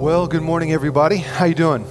[0.00, 1.18] Well, good morning, everybody.
[1.18, 1.84] How you doing?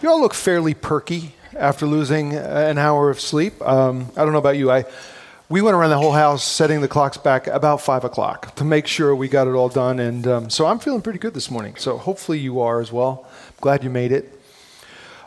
[0.00, 3.60] You all look fairly perky after losing an hour of sleep.
[3.60, 4.70] Um, I don't know about you.
[4.70, 4.84] I
[5.48, 8.86] we went around the whole house setting the clocks back about five o'clock to make
[8.86, 11.74] sure we got it all done, and um, so I'm feeling pretty good this morning.
[11.74, 13.26] So hopefully you are as well.
[13.60, 14.40] Glad you made it.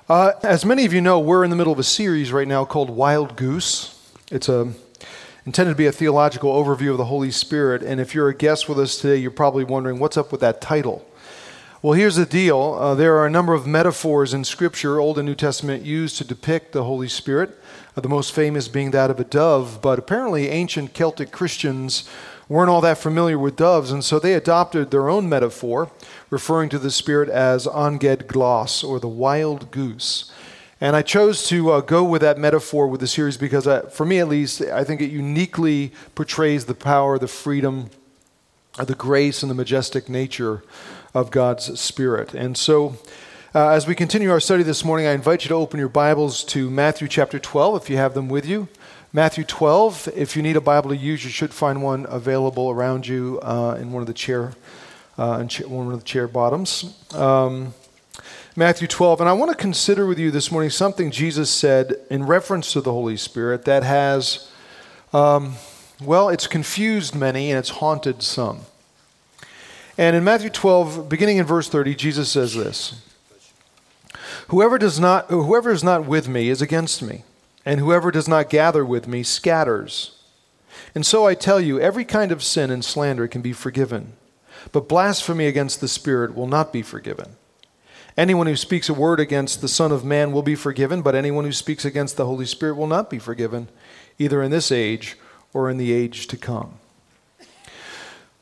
[0.08, 2.64] Uh, as many of you know, we're in the middle of a series right now
[2.64, 4.00] called Wild Goose.
[4.32, 4.72] It's a
[5.46, 7.84] intended to be a theological overview of the Holy Spirit.
[7.84, 10.62] And if you're a guest with us today, you're probably wondering what's up with that
[10.62, 11.06] title.
[11.84, 15.26] Well, here's the deal uh, there are a number of metaphors in Scripture, Old and
[15.26, 17.58] New Testament, used to depict the Holy Spirit,
[17.98, 19.80] uh, the most famous being that of a dove.
[19.82, 22.08] But apparently, ancient Celtic Christians
[22.48, 25.90] weren't all that familiar with doves, and so they adopted their own metaphor,
[26.30, 30.32] referring to the Spirit as An Geadh Glas, or the wild goose.
[30.80, 34.06] And I chose to uh, go with that metaphor with the series because, uh, for
[34.06, 37.90] me at least, I think it uniquely portrays the power, the freedom,
[38.78, 40.62] uh, the grace, and the majestic nature
[41.14, 42.34] of God's Spirit.
[42.34, 42.98] And so,
[43.54, 46.44] uh, as we continue our study this morning, I invite you to open your Bibles
[46.46, 48.70] to Matthew chapter 12 if you have them with you.
[49.14, 53.06] Matthew 12, if you need a Bible to use, you should find one available around
[53.08, 54.54] you uh, in one of the chair,
[55.20, 56.98] uh, in cha- one of the chair bottoms.
[57.14, 57.74] Um,
[58.56, 62.26] Matthew 12, and I want to consider with you this morning something Jesus said in
[62.26, 64.50] reference to the Holy Spirit that has,
[65.12, 65.56] um,
[66.02, 68.62] well, it's confused many and it's haunted some.
[70.02, 73.04] And in Matthew 12, beginning in verse 30, Jesus says this
[74.48, 77.24] Whoever, does not, whoever is not with me is against me,
[77.68, 80.20] and whoever does not gather with me scatters.
[80.96, 84.14] And so I tell you, every kind of sin and slander can be forgiven,
[84.72, 87.36] but blasphemy against the Spirit will not be forgiven.
[88.18, 91.46] Anyone who speaks a word against the Son of Man will be forgiven, but anyone
[91.46, 93.68] who speaks against the Holy Spirit will not be forgiven,
[94.18, 95.16] either in this age
[95.54, 96.80] or in the age to come.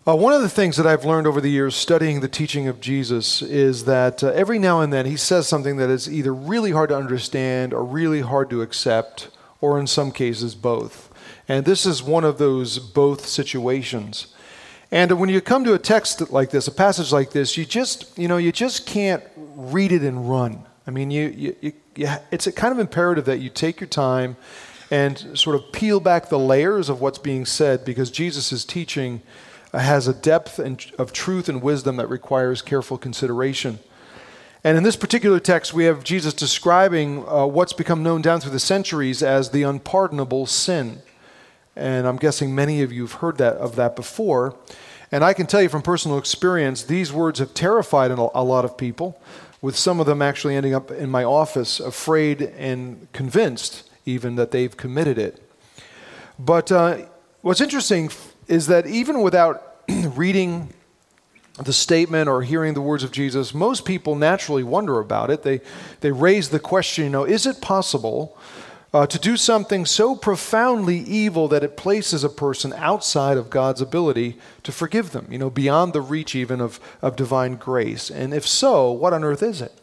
[0.09, 2.81] Uh, one of the things that I've learned over the years studying the teaching of
[2.81, 6.71] Jesus is that uh, every now and then he says something that is either really
[6.71, 9.29] hard to understand or really hard to accept,
[9.61, 11.13] or in some cases, both.
[11.47, 14.33] And this is one of those both situations.
[14.89, 18.17] And when you come to a text like this, a passage like this, you just,
[18.17, 20.65] you know, you just can't read it and run.
[20.87, 24.37] I mean, you, you, you, you it's kind of imperative that you take your time
[24.89, 29.21] and sort of peel back the layers of what's being said because Jesus is teaching
[29.73, 33.79] has a depth of truth and wisdom that requires careful consideration.
[34.63, 38.51] And in this particular text, we have Jesus describing uh, what's become known down through
[38.51, 41.01] the centuries as the unpardonable sin.
[41.75, 44.55] And I'm guessing many of you have heard that, of that before.
[45.11, 48.77] And I can tell you from personal experience, these words have terrified a lot of
[48.77, 49.19] people,
[49.61, 54.51] with some of them actually ending up in my office, afraid and convinced even that
[54.51, 55.41] they've committed it.
[56.37, 57.05] But uh,
[57.41, 58.09] what's interesting
[58.49, 60.73] is that even without reading
[61.63, 65.43] the statement or hearing the words of Jesus, most people naturally wonder about it.
[65.43, 65.61] They,
[66.01, 68.37] they raise the question, you know, is it possible
[68.93, 73.81] uh, to do something so profoundly evil that it places a person outside of God's
[73.81, 78.09] ability to forgive them, you know, beyond the reach even of, of divine grace?
[78.09, 79.73] And if so, what on earth is it?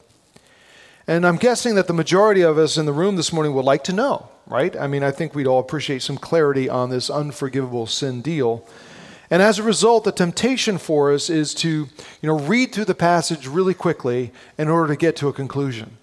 [1.07, 3.85] And I'm guessing that the majority of us in the room this morning would like
[3.85, 4.77] to know right?
[4.77, 8.67] I mean, I think we'd all appreciate some clarity on this unforgivable sin deal.
[9.31, 11.89] And as a result, the temptation for us is to, you
[12.23, 15.97] know, read through the passage really quickly in order to get to a conclusion.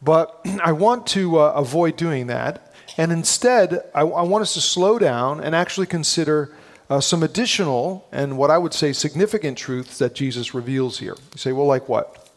[0.00, 2.72] But I want to uh, avoid doing that.
[2.96, 6.54] And instead, I, I, want us to slow down and actually consider
[6.88, 11.16] uh, some additional and what I would say significant truths that Jesus reveals here.
[11.32, 12.30] You say, well, like what?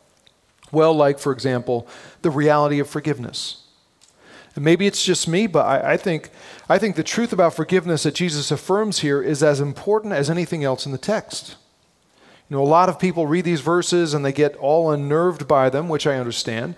[0.71, 1.87] Well, like, for example,
[2.23, 3.58] the reality of forgiveness.
[4.55, 6.31] And maybe it's just me, but I, I, think,
[6.67, 10.63] I think the truth about forgiveness that Jesus affirms here is as important as anything
[10.63, 11.55] else in the text.
[12.49, 15.69] You know, a lot of people read these verses and they get all unnerved by
[15.69, 16.75] them, which I understand.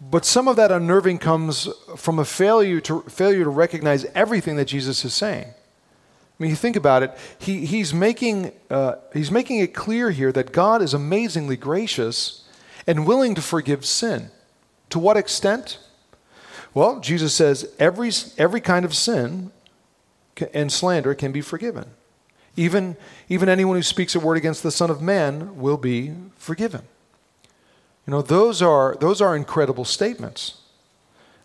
[0.00, 4.64] But some of that unnerving comes from a failure to, failure to recognize everything that
[4.64, 5.44] Jesus is saying.
[5.46, 10.32] I mean, you think about it, he, he's, making, uh, he's making it clear here
[10.32, 12.48] that God is amazingly gracious
[12.86, 14.30] and willing to forgive sin.
[14.88, 15.78] To what extent?
[16.72, 19.50] Well, Jesus says every, every kind of sin
[20.54, 21.86] and slander can be forgiven.
[22.56, 22.96] Even,
[23.28, 26.82] even anyone who speaks a word against the Son of Man will be forgiven.
[28.06, 30.58] You know, those are, those are incredible statements.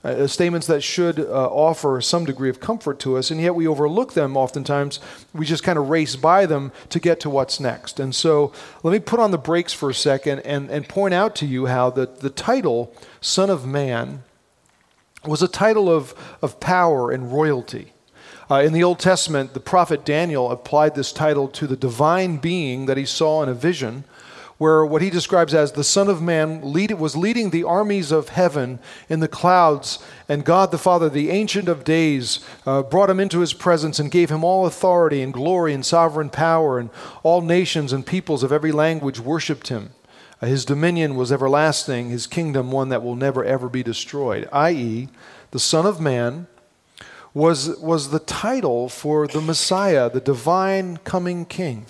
[0.04, 3.56] Uh, uh statements that should uh, offer some degree of comfort to us, and yet
[3.56, 5.00] we overlook them oftentimes.
[5.34, 8.00] We just kind of race by them to get to what's next.
[8.00, 8.52] And so
[8.84, 11.68] let me put on the brakes for a second and, and point out to you
[11.68, 14.24] how the, the title, Son of Man,
[15.28, 17.94] was a title of, of power and royalty.
[18.50, 22.86] Uh, in the Old Testament, the prophet Daniel applied this title to the divine being
[22.86, 24.04] that he saw in a vision
[24.58, 28.30] where what he describes as the Son of Man lead, was leading the armies of
[28.30, 28.80] heaven
[29.10, 30.00] in the clouds,
[30.30, 34.10] and God the Father, the Ancient of Days, uh, brought him into his presence and
[34.10, 36.90] gave him all authority and glory and sovereign power, and
[37.22, 39.92] all nations and peoples of every language worshiped him.
[40.42, 45.10] Uh, his dominion was everlasting, his kingdom one that will never ever be destroyed, i.e.,
[45.52, 46.48] the Son of Man.
[47.34, 51.86] Was, was the title for the Messiah, the divine coming king.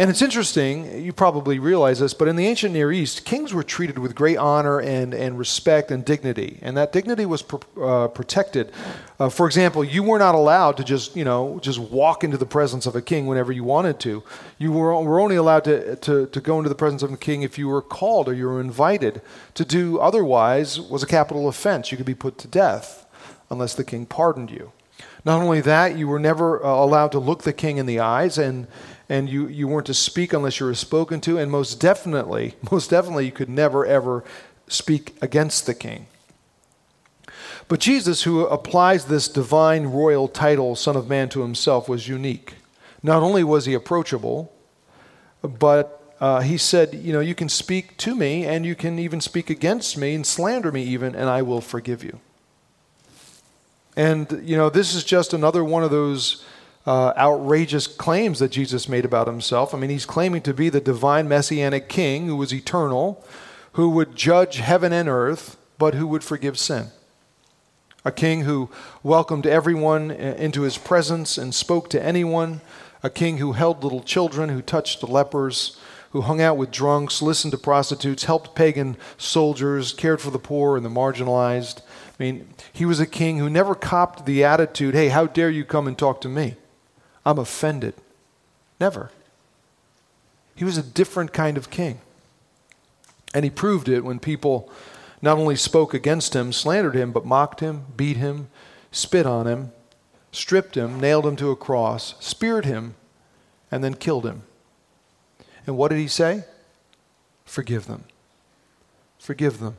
[0.00, 3.64] And it's interesting, you probably realize this, but in the ancient Near East, kings were
[3.64, 6.60] treated with great honor and, and respect and dignity.
[6.62, 8.70] And that dignity was pr- uh, protected.
[9.18, 12.46] Uh, for example, you were not allowed to just, you know, just walk into the
[12.46, 14.22] presence of a king whenever you wanted to.
[14.56, 17.42] You were, were only allowed to, to, to go into the presence of a king
[17.42, 19.20] if you were called or you were invited.
[19.54, 21.90] To do otherwise was a capital offense.
[21.90, 23.04] You could be put to death
[23.50, 24.70] unless the king pardoned you.
[25.24, 28.38] Not only that, you were never uh, allowed to look the king in the eyes,
[28.38, 28.68] and
[29.08, 32.90] and you, you weren't to speak unless you were spoken to, and most definitely, most
[32.90, 34.24] definitely, you could never ever
[34.68, 36.06] speak against the king.
[37.68, 42.54] But Jesus, who applies this divine royal title, Son of Man, to himself, was unique.
[43.02, 44.52] Not only was he approachable,
[45.42, 49.20] but uh, he said, You know, you can speak to me, and you can even
[49.20, 52.20] speak against me and slander me, even, and I will forgive you.
[53.96, 56.44] And, you know, this is just another one of those
[56.86, 59.74] uh, outrageous claims that Jesus made about himself.
[59.74, 63.24] I mean, he's claiming to be the divine messianic king who was eternal,
[63.72, 66.88] who would judge heaven and earth, but who would forgive sin.
[68.04, 68.70] A king who
[69.02, 72.62] welcomed everyone into his presence and spoke to anyone.
[73.02, 75.78] A king who held little children, who touched lepers,
[76.12, 80.76] who hung out with drunks, listened to prostitutes, helped pagan soldiers, cared for the poor
[80.76, 81.80] and the marginalized.
[82.18, 85.64] I mean, he was a king who never copped the attitude, hey, how dare you
[85.64, 86.56] come and talk to me?
[87.24, 87.94] I'm offended.
[88.80, 89.10] Never.
[90.54, 92.00] He was a different kind of king.
[93.34, 94.70] And he proved it when people
[95.20, 98.48] not only spoke against him, slandered him, but mocked him, beat him,
[98.90, 99.72] spit on him,
[100.32, 102.94] stripped him, nailed him to a cross, speared him,
[103.70, 104.42] and then killed him.
[105.66, 106.44] And what did he say?
[107.44, 108.04] Forgive them.
[109.18, 109.76] Forgive them.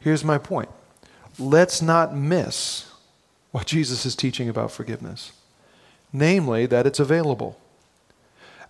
[0.00, 0.68] Here's my point
[1.38, 2.90] let's not miss
[3.52, 5.32] what Jesus is teaching about forgiveness
[6.12, 7.58] namely, that it's available.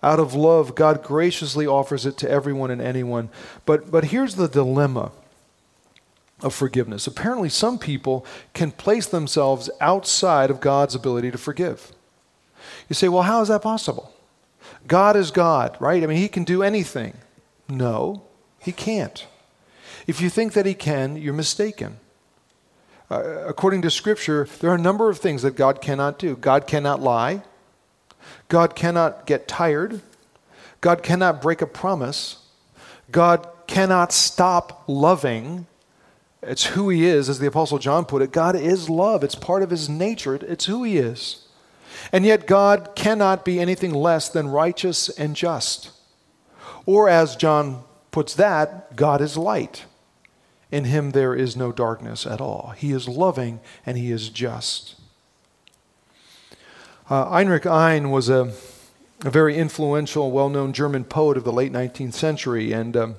[0.01, 3.29] Out of love, God graciously offers it to everyone and anyone.
[3.65, 5.11] But, but here's the dilemma
[6.41, 7.07] of forgiveness.
[7.07, 11.93] Apparently, some people can place themselves outside of God's ability to forgive.
[12.89, 14.13] You say, well, how is that possible?
[14.87, 16.03] God is God, right?
[16.03, 17.13] I mean, He can do anything.
[17.69, 18.23] No,
[18.59, 19.25] He can't.
[20.05, 21.97] If you think that He can, you're mistaken.
[23.11, 26.35] Uh, according to Scripture, there are a number of things that God cannot do.
[26.35, 27.43] God cannot lie.
[28.47, 30.01] God cannot get tired.
[30.81, 32.37] God cannot break a promise.
[33.11, 35.67] God cannot stop loving.
[36.41, 38.31] It's who He is, as the Apostle John put it.
[38.31, 41.47] God is love, it's part of His nature, it's who He is.
[42.11, 45.91] And yet, God cannot be anything less than righteous and just.
[46.85, 49.85] Or, as John puts that, God is light.
[50.73, 52.73] In him there is no darkness at all.
[52.75, 54.95] He is loving and he is just.
[57.07, 58.51] Uh, Heinrich Heine was a,
[59.23, 63.15] a very influential, well known German poet of the late 19th century, and um,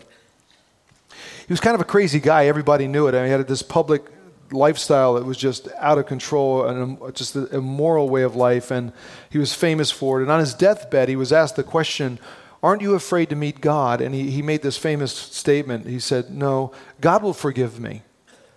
[1.46, 2.46] he was kind of a crazy guy.
[2.46, 3.15] Everybody knew it.
[3.15, 4.03] I mean, he had this public
[4.51, 8.93] lifestyle that was just out of control and just a immoral way of life, and
[9.31, 10.25] he was famous for it.
[10.25, 12.19] And on his deathbed, he was asked the question,
[12.65, 14.01] Aren't you afraid to meet God?
[14.01, 15.87] And he, he made this famous statement.
[15.87, 18.01] He said, No, God will forgive me.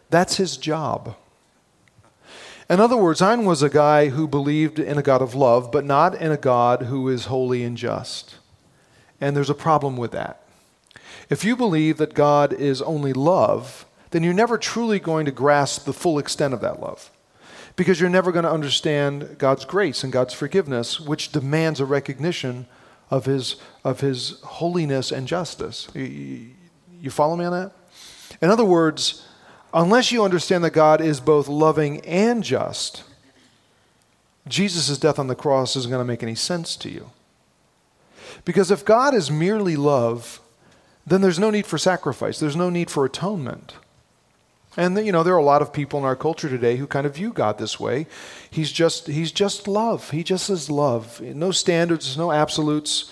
[0.09, 1.17] That's his job.
[2.69, 5.83] In other words, Heine was a guy who believed in a God of love, but
[5.83, 8.37] not in a God who is holy and just.
[9.19, 10.41] And there's a problem with that.
[11.29, 15.83] If you believe that God is only love, then you're never truly going to grasp
[15.83, 17.11] the full extent of that love.
[17.75, 22.67] Because you're never going to understand God's grace and God's forgiveness, which demands a recognition
[23.09, 25.87] of his, of his holiness and justice.
[25.93, 26.51] You,
[27.01, 27.71] you follow me on that?
[28.41, 29.27] In other words,
[29.73, 33.03] unless you understand that God is both loving and just,
[34.47, 37.11] Jesus' death on the cross isn't going to make any sense to you.
[38.45, 40.39] Because if God is merely love,
[41.05, 43.75] then there's no need for sacrifice, there's no need for atonement.
[44.77, 47.07] And you know, there are a lot of people in our culture today who kind
[47.07, 48.05] of view God this way.
[48.49, 50.11] He's just he's just love.
[50.11, 51.19] He just is love.
[51.19, 53.11] No standards, no absolutes.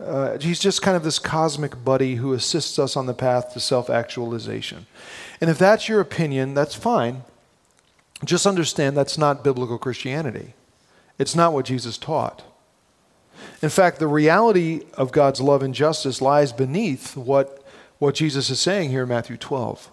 [0.00, 3.60] Uh, he's just kind of this cosmic buddy who assists us on the path to
[3.60, 4.86] self-actualization.
[5.40, 7.22] And if that's your opinion, that's fine.
[8.24, 10.54] Just understand that's not biblical Christianity.
[11.16, 12.42] It's not what Jesus taught.
[13.62, 17.64] In fact, the reality of God's love and justice lies beneath what,
[17.98, 19.90] what Jesus is saying here in Matthew 12.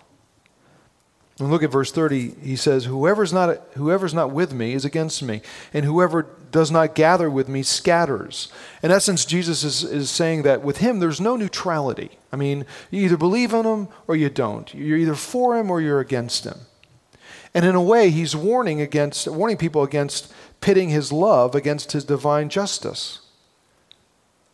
[1.41, 2.35] And look at verse 30.
[2.43, 5.41] He says, whoever's not, whoever's not with me is against me,
[5.73, 8.51] and whoever does not gather with me scatters.
[8.83, 12.11] In essence, Jesus is, is saying that with him, there's no neutrality.
[12.31, 14.71] I mean, you either believe in him or you don't.
[14.73, 16.59] You're either for him or you're against him.
[17.55, 20.31] And in a way, he's warning, against, warning people against
[20.61, 23.19] pitting his love against his divine justice.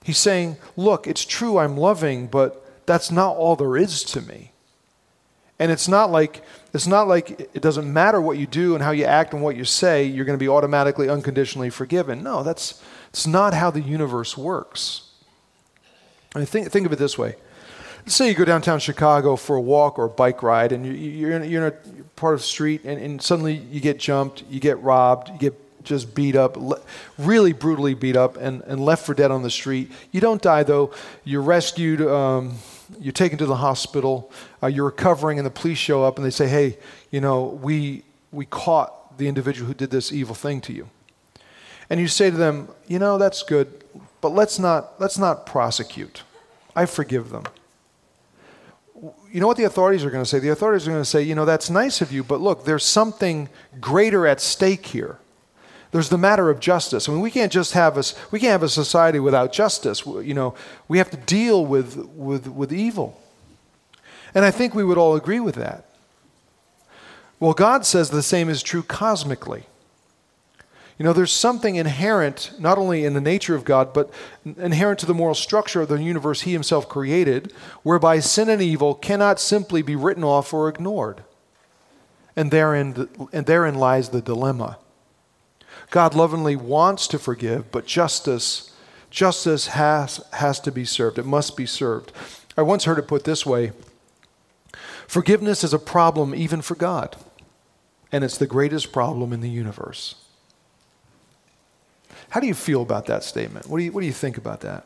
[0.04, 4.54] He's saying, Look, it's true I'm loving, but that's not all there is to me.
[5.60, 8.92] And it's not like it's not like it doesn't matter what you do and how
[8.92, 12.22] you act and what you say, you're going to be automatically unconditionally forgiven.
[12.22, 15.02] No, that's it's not how the universe works.
[16.36, 17.36] I mean, think, think of it this way.
[18.00, 21.32] Let's say you go downtown Chicago for a walk or a bike ride, and you're
[21.32, 24.60] in, you're in a part of the street, and, and suddenly you get jumped, you
[24.60, 26.58] get robbed, you get just beat up,
[27.18, 29.92] really brutally beat up, and, and left for dead on the street.
[30.12, 30.92] You don't die, though.
[31.24, 32.02] You're rescued.
[32.02, 32.56] Um,
[33.00, 36.32] you're taken to the hospital, uh, you're recovering, and the police show up and they
[36.32, 36.78] say, hey,
[37.12, 40.90] you know, we, we caught the individual who did this evil thing to you.
[41.90, 43.84] And you say to them, you know, that's good,
[44.22, 46.24] but let's not, let's not prosecute.
[46.76, 47.44] I forgive them.
[49.32, 50.40] You know what the authorities are going to say?
[50.40, 52.86] The authorities are going to say, you know, that's nice of you, but look, there's
[52.86, 55.20] something greater at stake here.
[55.92, 57.08] There's the matter of justice.
[57.08, 60.06] I mean, we can't just have a, we can't have a society without justice.
[60.06, 60.54] You know,
[60.88, 63.22] we have to deal with, with, with evil.
[64.36, 65.86] And I think we would all agree with that.
[67.40, 69.64] Well, God says the same is true cosmically.
[70.98, 74.12] You know, there's something inherent, not only in the nature of God, but
[74.44, 77.54] inherent to the moral structure of the universe He Himself created,
[77.84, 81.24] whereby sin and evil cannot simply be written off or ignored.
[82.36, 84.80] And therein, and therein lies the dilemma.
[85.90, 88.74] God lovingly wants to forgive, but justice,
[89.10, 91.18] justice has, has to be served.
[91.18, 92.12] It must be served.
[92.58, 93.72] I once heard it put this way
[95.08, 97.16] Forgiveness is a problem even for God,
[98.12, 100.16] and it's the greatest problem in the universe.
[102.30, 103.68] How do you feel about that statement?
[103.68, 104.86] What do you, what do you think about that?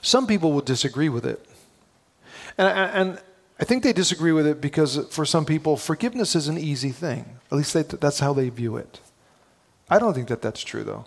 [0.00, 1.44] Some people will disagree with it.
[2.56, 3.20] And, and
[3.58, 7.38] I think they disagree with it because for some people, forgiveness is an easy thing.
[7.50, 9.00] At least they, that's how they view it.
[9.88, 11.06] I don't think that that's true, though.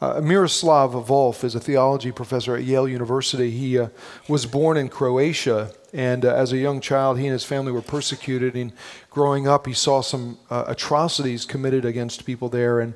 [0.00, 3.50] Uh, Miroslav Volf is a theology professor at Yale University.
[3.50, 3.88] He uh,
[4.28, 7.82] was born in Croatia, and uh, as a young child, he and his family were
[7.82, 8.56] persecuted.
[8.56, 8.72] And
[9.10, 12.80] growing up, he saw some uh, atrocities committed against people there.
[12.80, 12.94] And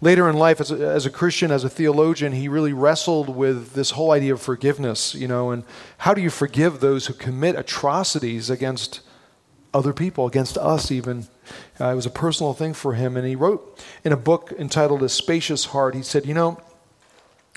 [0.00, 3.72] later in life, as a, as a Christian, as a theologian, he really wrestled with
[3.72, 5.64] this whole idea of forgiveness, you know, and
[5.98, 9.00] how do you forgive those who commit atrocities against
[9.74, 11.26] other people, against us even.
[11.80, 13.16] Uh, it was a personal thing for him.
[13.16, 16.60] And he wrote in a book entitled A Spacious Heart, he said, You know,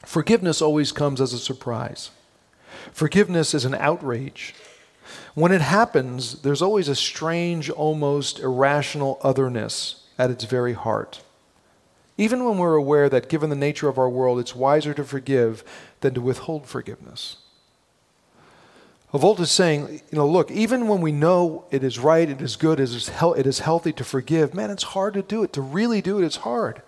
[0.05, 2.11] forgiveness always comes as a surprise.
[2.91, 4.55] Forgiveness is an outrage.
[5.35, 11.21] When it happens, there's always a strange, almost irrational otherness at its very heart.
[12.17, 15.63] Even when we're aware that, given the nature of our world, it's wiser to forgive
[16.01, 17.37] than to withhold forgiveness.
[19.17, 22.55] Volf is saying, you know, look, even when we know it is right, it is
[22.55, 25.53] good, it is, he- it is healthy to forgive, man, it's hard to do it.
[25.53, 26.81] To really do it, it's hard.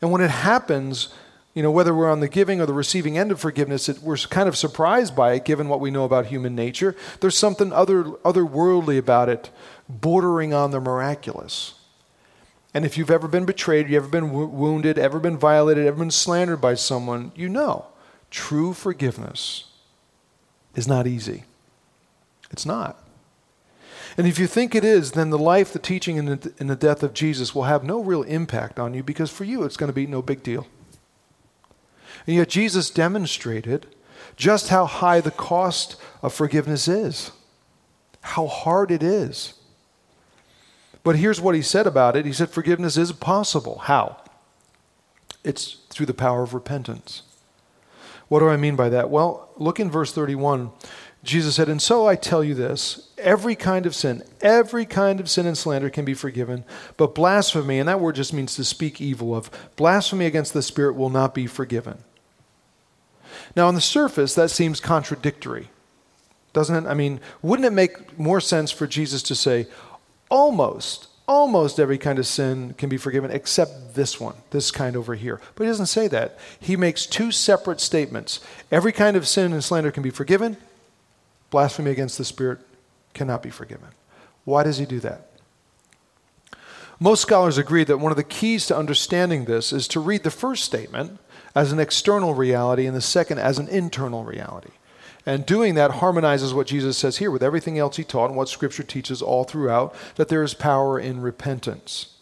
[0.00, 1.08] And when it happens,
[1.54, 4.16] you know, whether we're on the giving or the receiving end of forgiveness, it, we're
[4.16, 6.94] kind of surprised by it, given what we know about human nature.
[7.20, 9.50] There's something other otherworldly about it,
[9.88, 11.74] bordering on the miraculous.
[12.74, 15.96] And if you've ever been betrayed, you've ever been wo- wounded, ever been violated, ever
[15.98, 17.86] been slandered by someone, you know,
[18.30, 19.64] true forgiveness
[20.76, 21.44] is not easy.
[22.52, 23.02] It's not.
[24.16, 26.76] And if you think it is, then the life, the teaching, and the, and the
[26.76, 29.88] death of Jesus will have no real impact on you because for you it's going
[29.88, 30.66] to be no big deal.
[32.26, 33.86] And yet Jesus demonstrated
[34.36, 37.32] just how high the cost of forgiveness is,
[38.20, 39.54] how hard it is.
[41.02, 43.78] But here's what he said about it He said, Forgiveness is possible.
[43.84, 44.16] How?
[45.44, 47.22] It's through the power of repentance.
[48.28, 49.10] What do I mean by that?
[49.10, 50.70] Well, look in verse 31.
[51.22, 55.28] Jesus said, And so I tell you this every kind of sin, every kind of
[55.28, 56.64] sin and slander can be forgiven,
[56.96, 60.94] but blasphemy, and that word just means to speak evil of, blasphemy against the Spirit
[60.94, 61.98] will not be forgiven.
[63.54, 65.70] Now, on the surface, that seems contradictory,
[66.52, 66.88] doesn't it?
[66.88, 69.66] I mean, wouldn't it make more sense for Jesus to say,
[70.30, 75.14] almost, almost every kind of sin can be forgiven except this one, this kind over
[75.14, 75.40] here.
[75.54, 76.38] But he doesn't say that.
[76.60, 78.40] He makes two separate statements.
[78.70, 80.56] Every kind of sin and slander can be forgiven,
[81.50, 82.60] blasphemy against the Spirit
[83.14, 83.88] cannot be forgiven.
[84.44, 85.30] Why does he do that?
[86.98, 90.30] Most scholars agree that one of the keys to understanding this is to read the
[90.30, 91.18] first statement
[91.54, 94.70] as an external reality and the second as an internal reality.
[95.26, 98.48] And doing that harmonizes what Jesus says here with everything else he taught and what
[98.48, 102.14] Scripture teaches all throughout that there is power in repentance.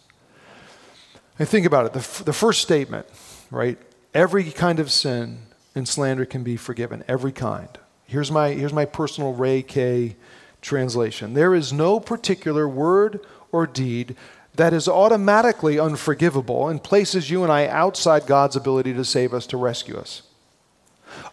[1.38, 3.06] And think about it the, f- the first statement,
[3.50, 3.76] right?
[4.14, 5.42] Every kind of sin
[5.74, 7.68] and slander can be forgiven, every kind.
[8.06, 10.16] Here's my, here's my personal Ray K
[10.62, 13.20] translation there is no particular word
[13.52, 14.16] or deed
[14.54, 19.46] that is automatically unforgivable and places you and I outside God's ability to save us,
[19.48, 20.22] to rescue us.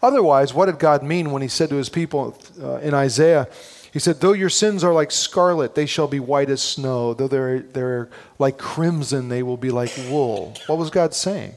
[0.02, 3.48] Otherwise, what did God mean when He said to His people uh, in Isaiah,
[3.92, 7.14] He said, Though your sins are like scarlet, they shall be white as snow.
[7.14, 10.54] Though they're, they're like crimson, they will be like wool.
[10.66, 11.54] What was God saying?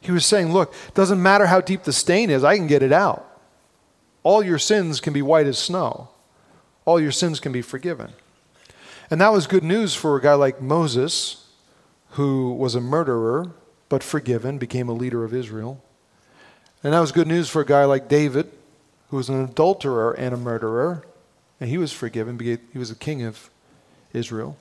[0.00, 2.92] He was saying, Look, doesn't matter how deep the stain is, I can get it
[2.92, 3.26] out.
[4.22, 6.08] All your sins can be white as snow,
[6.84, 8.12] all your sins can be forgiven.
[9.10, 11.46] And that was good news for a guy like Moses,
[12.10, 13.52] who was a murderer
[13.88, 15.82] but forgiven, became a leader of Israel.
[16.86, 18.48] And that was good news for a guy like David,
[19.08, 21.04] who was an adulterer and a murderer,
[21.60, 22.38] and he was forgiven.
[22.38, 23.50] He was a king of
[24.12, 24.56] Israel.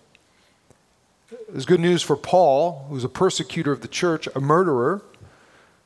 [1.31, 5.03] It was good news for Paul, who was a persecutor of the church, a murderer,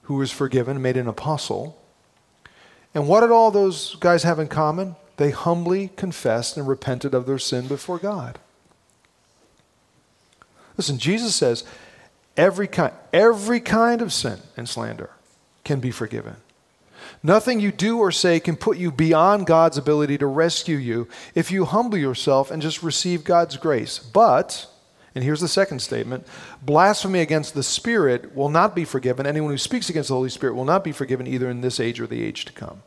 [0.04, 1.78] who was forgiven, and made an apostle.
[2.96, 4.96] And what did all those guys have in common?
[5.18, 8.40] They humbly confessed and repented of their sin before God.
[10.78, 11.66] Listen, Jesus says
[12.38, 15.10] every kind, every kind of sin and slander
[15.70, 16.36] can be forgiven.
[17.22, 21.52] Nothing you do or say can put you beyond God's ability to rescue you if
[21.52, 24.00] you humble yourself and just receive God's grace.
[24.00, 24.66] But,
[25.14, 26.26] and here's the second statement
[26.64, 29.28] blasphemy against the Spirit will not be forgiven.
[29.28, 32.02] Anyone who speaks against the Holy Spirit will not be forgiven either in this age
[32.02, 32.82] or the age to come.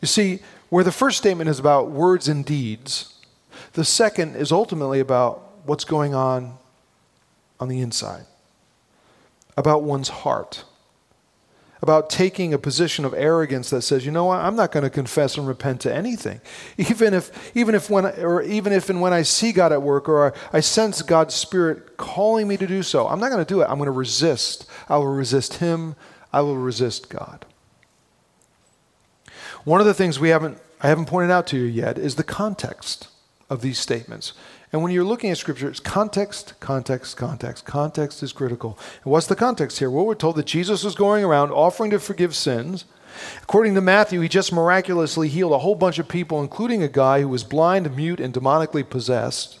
[0.00, 3.18] You see, where the first statement is about words and deeds,
[3.72, 6.56] the second is ultimately about what's going on
[7.58, 8.26] on the inside,
[9.56, 10.62] about one's heart
[11.82, 14.90] about taking a position of arrogance that says, you know what, I'm not going to
[14.90, 16.40] confess and repent to anything.
[16.78, 20.08] Even if, even if when, or even if and when I see God at work
[20.08, 23.62] or I sense God's Spirit calling me to do so, I'm not going to do
[23.62, 23.64] it.
[23.64, 24.64] I'm going to resist.
[24.88, 25.96] I will resist Him.
[26.32, 27.44] I will resist God.
[29.64, 32.24] One of the things we haven't, I haven't pointed out to you yet is the
[32.24, 33.08] context
[33.52, 34.32] of these statements.
[34.72, 37.66] And when you're looking at scripture, it's context, context, context.
[37.66, 38.78] Context is critical.
[39.04, 39.90] And what's the context here?
[39.90, 42.86] Well, we're told that Jesus was going around offering to forgive sins.
[43.42, 47.20] According to Matthew, he just miraculously healed a whole bunch of people, including a guy
[47.20, 49.58] who was blind, mute, and demonically possessed.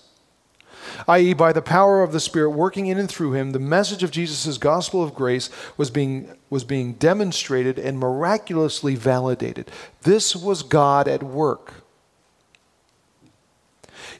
[1.06, 4.10] I.e., by the power of the Spirit working in and through him, the message of
[4.10, 9.70] Jesus' gospel of grace was being, was being demonstrated and miraculously validated.
[10.02, 11.81] This was God at work.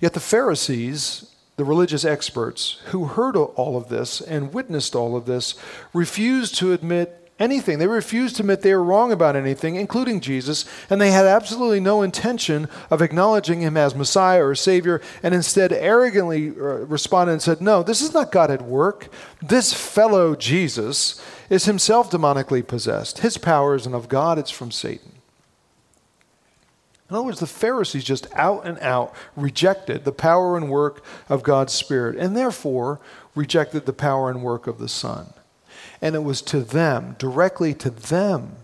[0.03, 5.27] Yet the Pharisees, the religious experts who heard all of this and witnessed all of
[5.27, 5.55] this,
[5.95, 7.79] refused to admit anything.
[7.79, 11.79] They refused to admit they were wrong about anything, including Jesus, and they had absolutely
[11.79, 17.43] no intention of acknowledging him as Messiah or Savior, and instead arrogantly uh, responded and
[17.43, 19.09] said, No, this is not God at work.
[19.41, 23.21] This fellow Jesus is himself demonically possessed.
[23.21, 25.12] His power isn't of God, it's from Satan.
[27.13, 31.43] In other words, the Pharisees just out and out rejected the power and work of
[31.43, 33.01] God's Spirit, and therefore
[33.35, 35.35] rejected the power and work of the Son.
[36.01, 38.57] And it was to them, directly to them,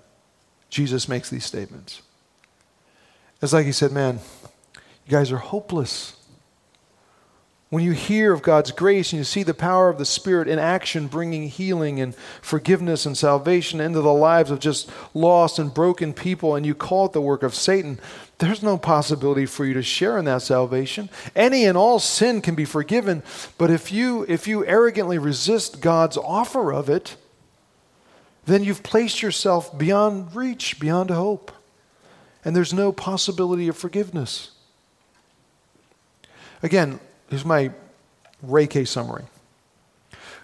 [0.71, 2.01] Jesus makes these statements.
[3.43, 4.19] It's like he said, Man,
[4.75, 6.17] you guys are hopeless.
[7.71, 10.59] When you hear of God's grace and you see the power of the Spirit in
[10.59, 16.15] action, bringing healing and forgiveness and salvation into the lives of just lost and broken
[16.15, 18.01] people, and you call it the work of Satan,
[18.39, 21.11] there's no possibility for you to share in that salvation.
[21.37, 23.23] Any and all sin can be forgiven,
[23.59, 27.17] but if you, if you arrogantly resist God's offer of it,
[28.47, 31.53] then you've placed yourself beyond reach, beyond hope,
[32.47, 34.53] and there's no possibility of forgiveness.
[36.63, 36.99] Again,
[37.29, 37.71] Here's my
[38.69, 39.25] K summary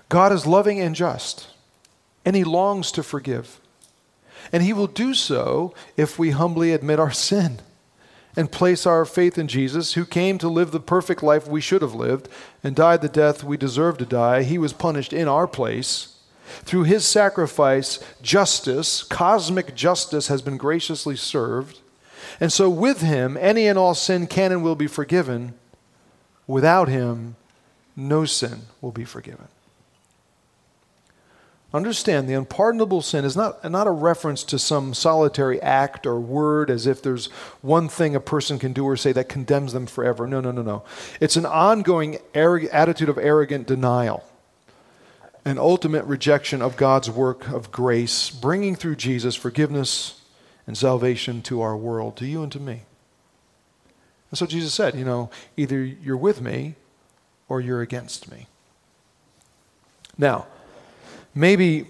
[0.09, 1.49] God is loving and just,
[2.25, 3.61] and He longs to forgive.
[4.53, 7.61] And He will do so if we humbly admit our sin
[8.37, 11.83] and place our faith in Jesus, who came to live the perfect life we should
[11.83, 12.29] have lived
[12.62, 14.42] and died the death we deserve to die.
[14.42, 16.18] He was punished in our place.
[16.64, 21.81] Through his sacrifice, justice, cosmic justice, has been graciously served.
[22.40, 25.55] And so, with him, any and all sin can and will be forgiven
[26.46, 27.37] Without him,
[27.96, 29.48] no sin will be forgiven.
[31.72, 36.70] Understand the unpardonable sin is not, not a reference to some solitary act or word
[36.70, 37.26] as if there's
[37.62, 40.26] one thing a person can do or say that condemns them forever.
[40.28, 40.85] No, no, no, no.
[41.20, 44.22] It's an ongoing attitude of arrogant denial.
[45.44, 50.20] an ultimate rejection of God's work of grace, bringing through Jesus forgiveness
[50.66, 52.83] and salvation to our world, to you and to me.
[54.35, 54.97] That's what Jesus said.
[54.97, 56.75] You know, either you're with me
[57.49, 58.49] or you're against me.
[60.18, 60.49] Now,
[61.37, 61.87] maybe,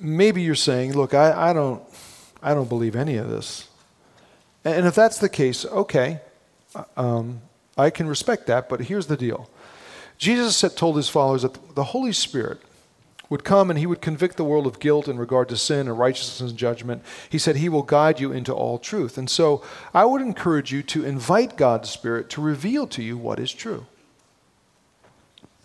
[0.00, 1.80] maybe you're saying, look, I, I, don't,
[2.42, 3.68] I don't believe any of this.
[4.64, 6.18] And if that's the case, okay,
[6.96, 7.42] um,
[7.78, 9.48] I can respect that, but here's the deal.
[10.18, 12.60] Jesus had told his followers that the Holy Spirit
[13.30, 15.98] would come and he would convict the world of guilt in regard to sin and
[15.98, 17.02] righteousness and judgment.
[17.28, 19.16] He said he will guide you into all truth.
[19.16, 23.40] And so I would encourage you to invite God's Spirit to reveal to you what
[23.40, 23.86] is true.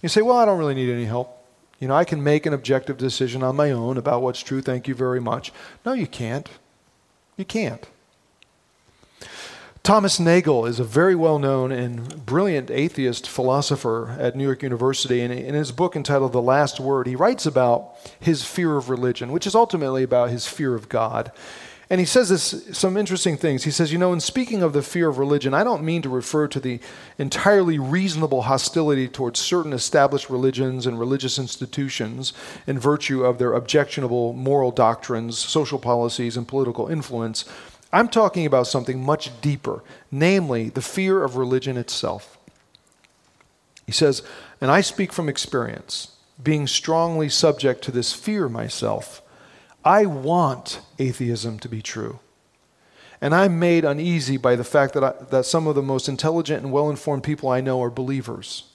[0.02, 1.36] You say, well, I don't really need any help.
[1.80, 4.62] You know, I can make an objective decision on my own about what's true.
[4.62, 5.52] Thank you very much.
[5.86, 6.50] No, you can't.
[7.38, 7.88] You can't.
[9.89, 15.21] Thomas Nagel is a very well known and brilliant atheist philosopher at New York University.
[15.21, 19.32] And in his book entitled The Last Word, he writes about his fear of religion,
[19.32, 21.32] which is ultimately about his fear of God.
[21.89, 23.63] And he says this, some interesting things.
[23.63, 26.10] He says, You know, in speaking of the fear of religion, I don't mean to
[26.10, 26.80] refer to the
[27.17, 32.32] entirely reasonable hostility towards certain established religions and religious institutions
[32.67, 37.43] in virtue of their objectionable moral doctrines, social policies, and political influence.
[37.91, 42.38] I'm talking about something much deeper, namely the fear of religion itself.
[43.86, 44.21] He says,
[44.62, 49.21] And I speak from experience, being strongly subject to this fear myself.
[49.84, 52.19] I want atheism to be true.
[53.21, 56.63] And I'm made uneasy by the fact that, I, that some of the most intelligent
[56.63, 58.65] and well informed people I know are believers.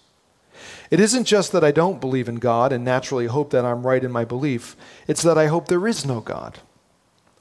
[0.91, 4.05] It isn't just that I don't believe in God and naturally hope that I'm right
[4.05, 6.59] in my belief, it's that I hope there is no God.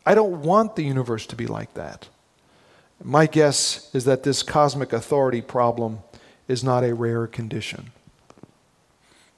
[0.06, 2.10] I don't want the universe to be like that.
[3.04, 6.00] My guess is that this cosmic authority problem
[6.48, 7.92] is not a rare condition.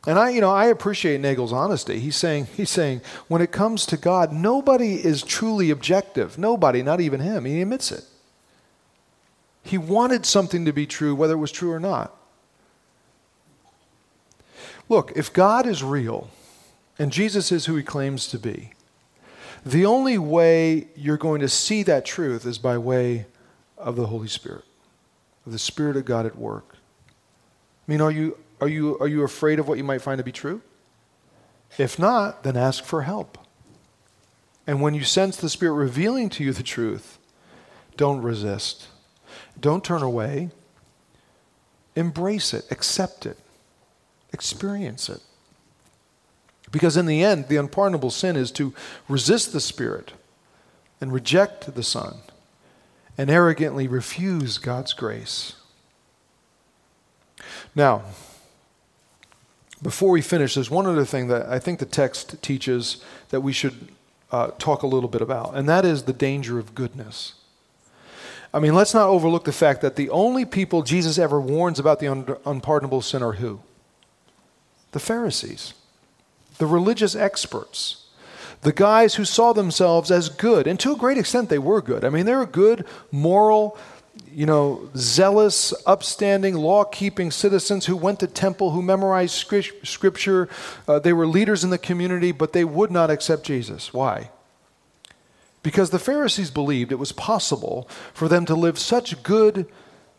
[0.08, 2.00] And I, you know, I appreciate Nagel's honesty.
[2.00, 6.38] He's saying, he's saying, when it comes to God, nobody is truly objective.
[6.38, 7.46] Nobody, not even him.
[7.46, 8.04] He admits it.
[9.64, 12.16] He wanted something to be true, whether it was true or not.
[14.88, 16.30] Look, if God is real
[17.00, 18.75] and Jesus is who he claims to be,
[19.66, 23.26] the only way you're going to see that truth is by way
[23.78, 24.64] of the Holy Spirit,
[25.46, 26.76] of the Spirit of God at work.
[27.88, 30.24] I mean, are you, are you, are you afraid of what you might find to
[30.24, 30.62] be true?
[31.80, 33.40] If not, then ask for help.
[34.68, 37.18] And when you sense the Spirit revealing to you the truth,
[37.98, 38.88] don't resist.
[39.60, 40.52] Don't turn away.
[41.96, 43.38] Embrace it, accept it,
[44.34, 45.22] experience it.
[46.72, 48.74] Because in the end, the unpardonable sin is to
[49.08, 50.14] resist the Spirit
[51.00, 52.18] and reject the Son
[53.18, 55.54] and arrogantly refuse God's grace.
[57.74, 58.04] Now,
[59.82, 63.54] before we finish, there's one other thing that I think the text teaches that we
[63.54, 63.90] should
[64.32, 67.36] uh, talk a little bit about, and that is the danger of goodness.
[68.54, 72.00] I mean, let's not overlook the fact that the only people Jesus ever warns about
[72.00, 73.60] the un- unpardonable sin are who?
[74.92, 75.74] The Pharisees
[76.58, 78.06] the religious experts,
[78.62, 82.04] the guys who saw themselves as good, and to a great extent they were good.
[82.04, 83.78] I mean, they were good, moral,
[84.32, 89.34] you know, zealous, upstanding, law keeping citizens who went to temple, who memorized
[89.84, 90.50] scripture.
[90.88, 93.94] Uh, they were leaders in the community, but they would not accept Jesus.
[93.94, 94.32] Why?
[95.64, 99.68] Because the Pharisees believed it was possible for them to live such good,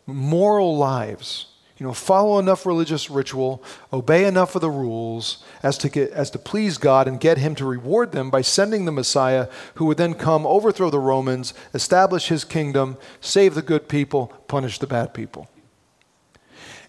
[0.05, 1.47] moral lives
[1.77, 3.63] you know, follow enough religious ritual,
[3.93, 7.53] obey enough of the rules as to, get, as to please God and get Him
[7.55, 12.29] to reward them by sending the Messiah who would then come, overthrow the Romans, establish
[12.29, 15.47] His kingdom, save the good people, punish the bad people.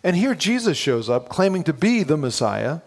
[0.03, 2.81] And here Jesus shows up claiming to be the Messiah,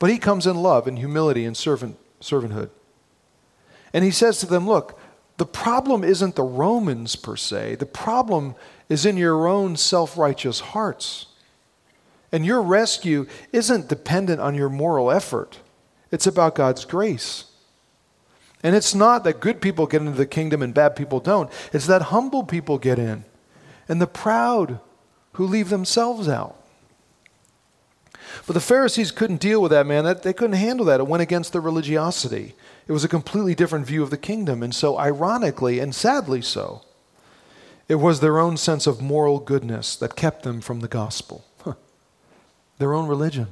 [0.00, 2.70] but He comes in love and humility and servant, servanthood.
[3.92, 4.98] And He says to them, Look,
[5.36, 8.56] the problem isn't the Romans per se, the problem
[8.88, 11.26] is in your own self righteous hearts.
[12.30, 15.60] And your rescue isn't dependent on your moral effort,
[16.10, 17.44] it's about God's grace.
[18.60, 21.86] And it's not that good people get into the kingdom and bad people don't, it's
[21.86, 23.24] that humble people get in
[23.88, 24.80] and the proud
[25.32, 26.56] who leave themselves out.
[28.46, 30.04] But the Pharisees couldn't deal with that, man.
[30.22, 31.00] They couldn't handle that.
[31.00, 32.54] It went against their religiosity.
[32.86, 34.62] It was a completely different view of the kingdom.
[34.62, 36.82] And so, ironically and sadly so,
[37.88, 41.44] it was their own sense of moral goodness that kept them from the gospel,
[42.78, 43.48] their own religion.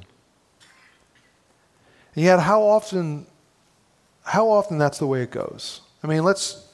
[2.15, 3.25] And yet, how often,
[4.23, 5.81] how often that's the way it goes?
[6.03, 6.67] I mean, let's,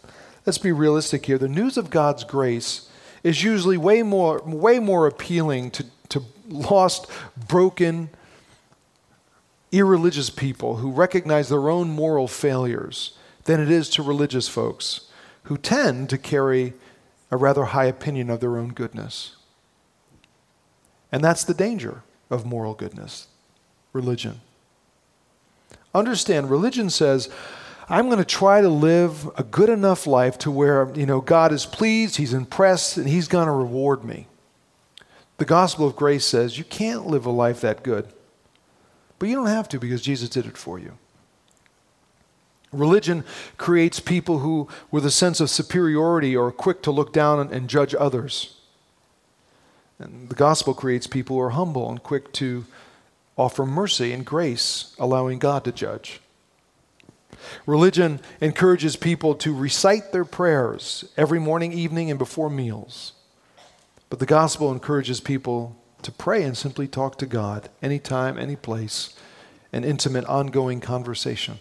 [0.45, 1.37] let's be realistic here.
[1.37, 2.89] The news of God's grace
[3.23, 7.09] is usually way more, way more appealing to, to lost,
[7.47, 8.09] broken,
[9.71, 15.09] irreligious people who recognize their own moral failures than it is to religious folks
[15.43, 16.73] who tend to carry
[17.33, 19.37] a rather high opinion of their own goodness.
[21.11, 23.27] And that's the danger of moral goodness
[23.91, 24.41] religion.
[25.95, 27.29] Understand, religion says,
[27.89, 31.51] I'm going to try to live a good enough life to where, you know, God
[31.51, 34.27] is pleased, He's impressed, and He's going to reward me.
[35.37, 38.13] The gospel of grace says you can't live a life that good.
[39.17, 40.99] But you don't have to because Jesus did it for you.
[42.73, 43.23] Religion
[43.57, 47.95] creates people who, with a sense of superiority, are quick to look down and judge
[47.97, 48.55] others.
[49.99, 52.65] And the gospel creates people who are humble and quick to
[53.37, 56.19] offer mercy and grace, allowing God to judge.
[57.65, 63.13] Religion encourages people to recite their prayers every morning, evening, and before meals.
[64.09, 69.17] But the gospel encourages people to pray and simply talk to God anytime, any place,
[69.71, 71.59] an intimate, ongoing conversation.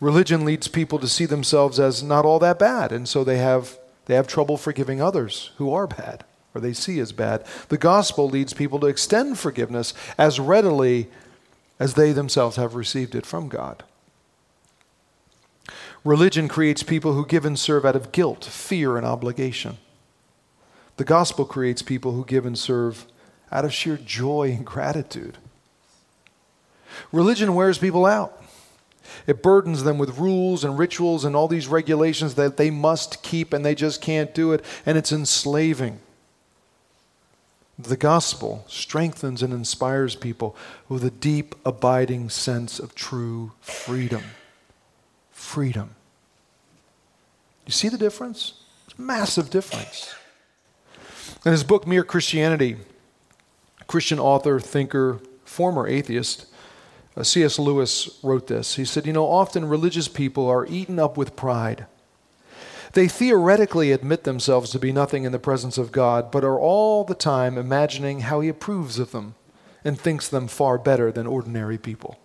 [0.00, 3.78] Religion leads people to see themselves as not all that bad, and so they have,
[4.06, 6.24] they have trouble forgiving others who are bad
[6.56, 7.44] or they see as bad.
[7.68, 11.08] The gospel leads people to extend forgiveness as readily
[11.78, 13.84] as they themselves have received it from God.
[16.02, 19.76] Religion creates people who give and serve out of guilt, fear, and obligation.
[20.96, 23.04] The gospel creates people who give and serve
[23.52, 25.36] out of sheer joy and gratitude.
[27.12, 28.42] Religion wears people out.
[29.26, 33.52] It burdens them with rules and rituals and all these regulations that they must keep
[33.52, 36.00] and they just can't do it, and it's enslaving.
[37.78, 40.56] The gospel strengthens and inspires people
[40.88, 44.22] with a deep, abiding sense of true freedom.
[45.30, 45.94] Freedom.
[47.66, 48.54] You see the difference?
[48.86, 50.14] It's a massive difference.
[51.44, 52.76] In his book, Mere Christianity,
[53.86, 56.46] Christian author, thinker, former atheist,
[57.16, 57.58] Uh, C.S.
[57.58, 58.76] Lewis wrote this.
[58.76, 61.86] He said, You know, often religious people are eaten up with pride.
[62.92, 67.04] They theoretically admit themselves to be nothing in the presence of God, but are all
[67.04, 69.34] the time imagining how He approves of them
[69.84, 72.18] and thinks them far better than ordinary people.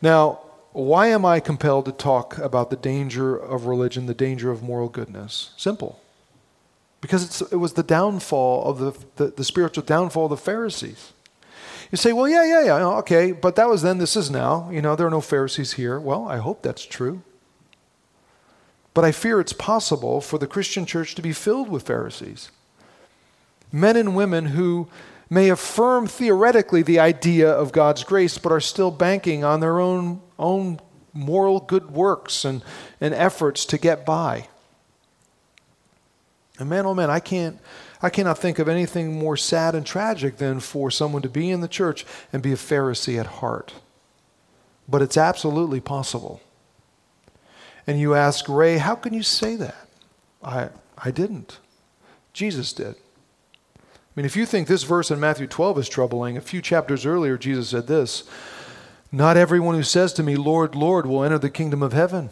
[0.00, 0.40] Now,
[0.72, 4.88] why am I compelled to talk about the danger of religion, the danger of moral
[4.88, 5.50] goodness?
[5.56, 6.00] Simple
[7.00, 11.12] because it was the downfall of the, the, the, spiritual downfall of the Pharisees.
[11.90, 14.68] You say, well, yeah, yeah, yeah, okay, but that was then, this is now.
[14.70, 15.98] You know, there are no Pharisees here.
[15.98, 17.22] Well, I hope that's true.
[18.92, 22.50] But I fear it's possible for the Christian church to be filled with Pharisees.
[23.72, 24.88] Men and women who
[25.30, 30.20] may affirm theoretically the idea of God's grace, but are still banking on their own,
[30.38, 30.80] own
[31.12, 32.62] moral good works and,
[33.00, 34.48] and efforts to get by.
[36.58, 37.58] And man, oh man, I can't,
[38.00, 41.60] I cannot think of anything more sad and tragic than for someone to be in
[41.60, 43.74] the church and be a Pharisee at heart.
[44.88, 46.40] But it's absolutely possible.
[47.86, 49.88] And you ask, Ray, how can you say that?
[50.42, 51.58] I, I didn't.
[52.32, 52.94] Jesus did.
[53.76, 53.80] I
[54.14, 57.36] mean, if you think this verse in Matthew 12 is troubling, a few chapters earlier,
[57.36, 58.24] Jesus said this
[59.10, 62.30] Not everyone who says to me, Lord, Lord, will enter the kingdom of heaven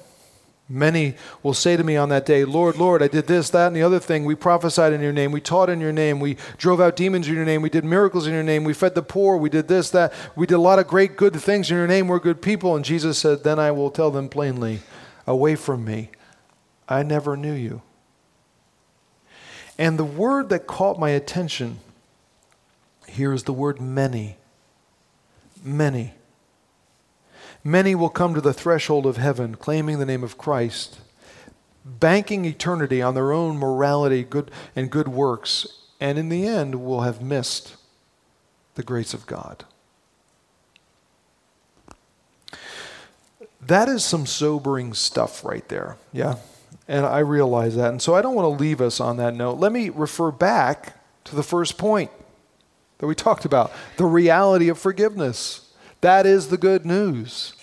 [0.68, 3.76] Many will say to me on that day, Lord, Lord, I did this, that, and
[3.76, 4.24] the other thing.
[4.24, 5.30] We prophesied in your name.
[5.30, 6.18] We taught in your name.
[6.18, 7.62] We drove out demons in your name.
[7.62, 8.64] We did miracles in your name.
[8.64, 9.36] We fed the poor.
[9.36, 10.12] We did this, that.
[10.34, 12.08] We did a lot of great good things in your name.
[12.08, 12.74] We're good people.
[12.74, 14.80] And Jesus said, Then I will tell them plainly,
[15.24, 16.10] Away from me.
[16.88, 17.82] I never knew you.
[19.78, 21.78] And the word that caught my attention
[23.08, 24.36] here is the word many.
[25.62, 26.14] Many.
[27.66, 31.00] Many will come to the threshold of heaven claiming the name of Christ,
[31.84, 35.66] banking eternity on their own morality good, and good works,
[35.98, 37.74] and in the end will have missed
[38.76, 39.64] the grace of God.
[43.60, 45.96] That is some sobering stuff right there.
[46.12, 46.36] Yeah.
[46.86, 47.90] And I realize that.
[47.90, 49.58] And so I don't want to leave us on that note.
[49.58, 52.12] Let me refer back to the first point
[52.98, 55.72] that we talked about the reality of forgiveness.
[56.00, 57.54] That is the good news.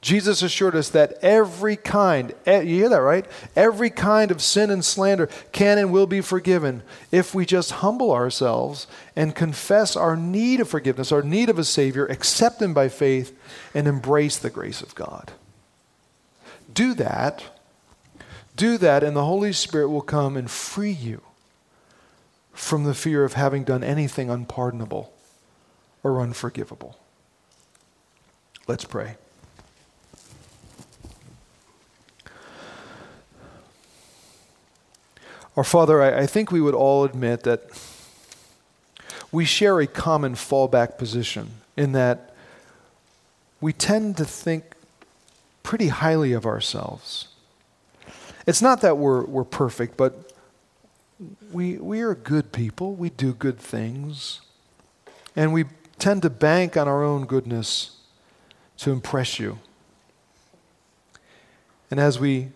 [0.00, 3.26] Jesus assured us that every kind, you hear that right?
[3.54, 6.82] Every kind of sin and slander can and will be forgiven
[7.12, 11.64] if we just humble ourselves and confess our need of forgiveness, our need of a
[11.64, 13.36] Savior, accept Him by faith,
[13.74, 15.32] and embrace the grace of God.
[16.72, 17.44] Do that.
[18.56, 21.20] Do that, and the Holy Spirit will come and free you
[22.52, 25.12] from the fear of having done anything unpardonable
[26.02, 26.98] or unforgivable.
[28.66, 29.16] Let's pray.
[35.60, 37.60] Our Father, I, I think we would all admit that
[39.30, 42.34] we share a common fallback position in that
[43.60, 44.72] we tend to think
[45.62, 47.28] pretty highly of ourselves.
[48.46, 50.32] It's not that we're, we're perfect, but
[51.52, 52.94] we, we are good people.
[52.94, 54.40] We do good things.
[55.36, 55.66] And we
[55.98, 57.98] tend to bank on our own goodness
[58.78, 59.58] to impress you.
[61.90, 62.48] And as we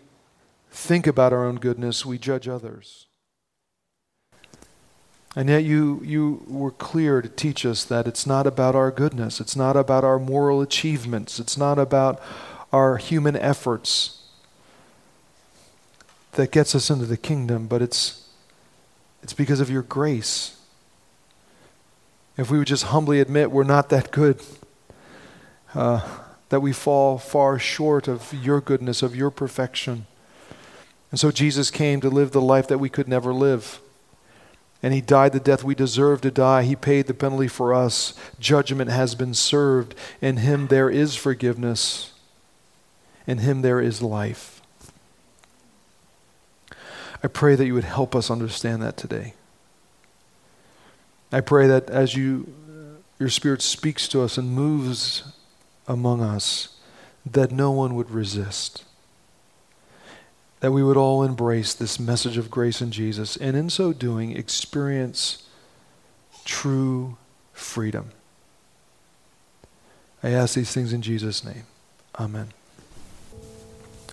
[0.75, 3.07] think about our own goodness, we judge others.
[5.37, 9.41] And yet, you, you were clear to teach us that it's not about our goodness.
[9.41, 11.41] It's not about our moral achievements.
[11.41, 12.21] It's not about
[12.73, 14.23] our human efforts
[16.33, 18.29] that gets us into the kingdom, but it's,
[19.23, 20.61] it's because of your grace.
[22.37, 24.41] If we would just humbly admit we're not that good,
[25.75, 30.07] uh, that we fall far short of your goodness, of your perfection.
[31.15, 33.79] And so Jesus came to live the life that we could never live.
[34.83, 36.65] And he died the death we deserve to die.
[36.65, 38.15] He paid the penalty for us.
[38.41, 39.95] Judgment has been served.
[40.21, 42.13] In him there is forgiveness.
[43.29, 44.61] In him there is life.
[47.23, 49.35] I pray that you would help us understand that today.
[51.31, 52.53] I pray that as you
[53.21, 55.23] your spirit speaks to us and moves
[55.87, 56.71] among us,
[57.25, 58.83] that no one would resist.
[60.65, 64.35] That we would all embrace this message of grace in Jesus, and in so doing,
[64.35, 65.47] experience
[66.47, 67.19] true
[67.53, 68.13] freedom.
[70.23, 71.65] I ask these things in Jesus' name.
[72.19, 72.49] Amen.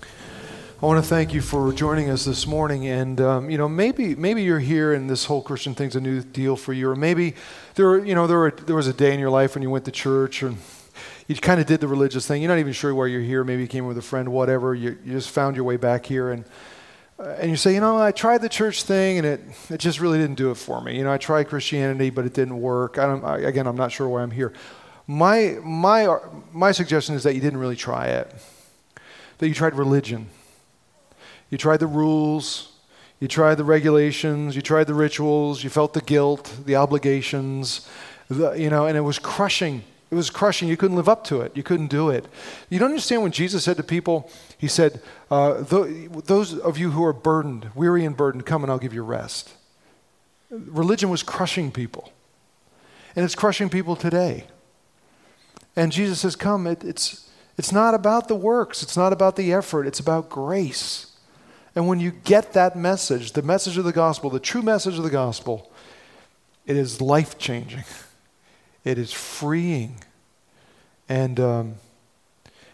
[0.04, 2.86] I want to thank you for joining us this morning.
[2.86, 6.20] And um, you know, maybe maybe you're here and this whole Christian thing's a new
[6.20, 7.34] deal for you, or maybe
[7.76, 9.86] there you know there were, there was a day in your life when you went
[9.86, 10.58] to church and
[11.32, 12.42] you kind of did the religious thing.
[12.42, 13.44] You're not even sure why you're here.
[13.44, 14.76] Maybe you came with a friend, whatever.
[14.76, 16.46] You, you just found your way back here and.
[17.20, 20.00] Uh, and you say, you know, I tried the church thing and it, it just
[20.00, 20.98] really didn't do it for me.
[20.98, 22.98] You know, I tried Christianity, but it didn't work.
[22.98, 24.54] I don't, I, again, I'm not sure why I'm here.
[25.06, 26.18] My, my,
[26.52, 28.34] my suggestion is that you didn't really try it,
[29.38, 30.32] that you tried religion
[31.52, 32.72] you tried the rules,
[33.20, 37.88] you tried the regulations, you tried the rituals, you felt the guilt, the obligations,
[38.30, 39.84] the, you know, and it was crushing.
[40.12, 40.68] It was crushing.
[40.68, 41.56] You couldn't live up to it.
[41.56, 42.26] You couldn't do it.
[42.70, 47.04] You don't understand when Jesus said to people, He said, uh, Those of you who
[47.06, 49.54] are burdened, weary and burdened, come and I'll give you rest.
[50.50, 52.12] Religion was crushing people.
[53.16, 54.48] And it's crushing people today.
[55.78, 59.54] And Jesus says, Come, it, it's, it's not about the works, it's not about the
[59.54, 61.08] effort, it's about grace.
[61.74, 65.06] And when you get that message, the message of the gospel, the true message of
[65.06, 65.72] the gospel,
[66.66, 67.86] it is life changing.
[68.84, 69.98] It is freeing.
[71.08, 71.76] And, um,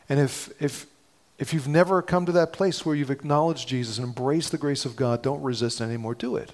[0.10, 0.86] and if, if,
[1.38, 4.86] if you've never come to that place where you've acknowledged Jesus and embraced the grace
[4.86, 6.16] of God, don't resist anymore.
[6.16, 6.54] Do it.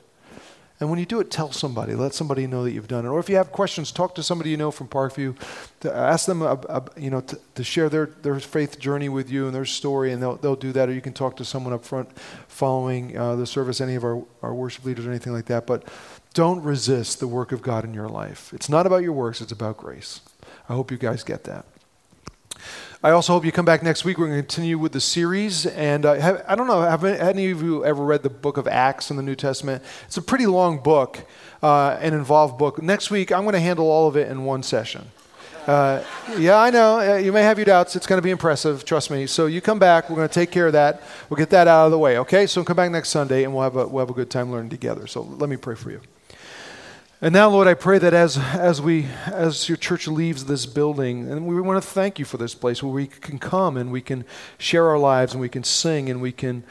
[0.80, 1.94] And when you do it, tell somebody.
[1.94, 3.08] Let somebody know that you've done it.
[3.08, 5.36] Or if you have questions, talk to somebody you know from Parkview.
[5.82, 6.42] To ask them,
[6.98, 10.22] you know, to, to, share their, their faith journey with you and their story, and
[10.22, 10.90] they'll, they'll do that.
[10.90, 12.10] Or you can talk to someone up front
[12.50, 15.68] following uh, the service, any of our, our worship leaders or anything like that.
[15.68, 15.88] But
[16.34, 18.54] don't resist the work of God in your life.
[18.54, 20.22] It's not about your works, it's about grace.
[20.68, 21.66] I hope you guys get that.
[23.06, 24.18] I also hope you come back next week.
[24.18, 25.66] We're going to continue with the series.
[25.66, 28.66] And uh, have, I don't know, have any of you ever read the book of
[28.66, 29.84] Acts in the New Testament?
[30.06, 31.20] It's a pretty long book,
[31.62, 32.82] uh, an involved book.
[32.82, 35.12] Next week, I'm going to handle all of it in one session.
[35.68, 36.02] Uh,
[36.38, 37.00] yeah, I know.
[37.00, 37.98] Uh, you may have your doubts.
[37.98, 39.28] It's going to be impressive, trust me.
[39.28, 40.10] So you come back.
[40.10, 41.04] We're going to take care of that.
[41.30, 42.48] We'll get that out of the way, okay?
[42.48, 44.70] So come back next Sunday, and we'll have a, we'll have a good time learning
[44.70, 45.08] together.
[45.08, 46.00] So let me pray for you.
[47.24, 51.32] And now, Lord, I pray that as, as, we, as your church leaves this building,
[51.32, 54.02] and we want to thank you for this place where we can come and we
[54.02, 54.26] can
[54.58, 56.66] share our lives and we can sing and we can,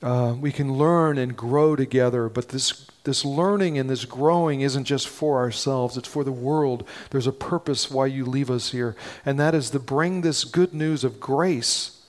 [0.00, 2.28] uh, we can learn and grow together.
[2.28, 6.86] But this, this learning and this growing isn't just for ourselves, it's for the world.
[7.10, 8.94] There's a purpose why you leave us here,
[9.26, 12.00] and that is to bring this good news of grace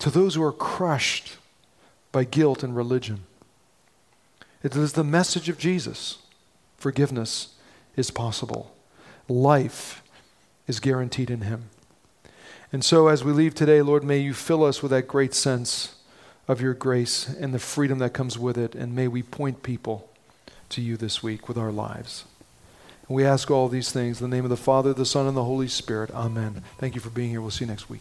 [0.00, 1.38] to those who are crushed
[2.12, 3.24] by guilt and religion.
[4.62, 6.18] It is the message of Jesus
[6.82, 7.54] forgiveness
[7.96, 8.74] is possible.
[9.28, 10.02] Life
[10.66, 11.70] is guaranteed in Him.
[12.72, 15.94] And so, as we leave today, Lord, may you fill us with that great sense
[16.48, 18.74] of your grace and the freedom that comes with it.
[18.74, 20.08] And may we point people
[20.70, 22.24] to you this week with our lives.
[23.06, 25.36] And we ask all these things in the name of the Father, the Son, and
[25.36, 26.10] the Holy Spirit.
[26.12, 26.62] Amen.
[26.78, 27.40] Thank you for being here.
[27.40, 28.00] We'll see you next week.